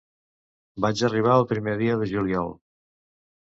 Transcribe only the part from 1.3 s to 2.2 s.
el primer dia de